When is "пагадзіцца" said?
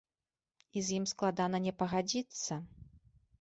1.83-2.59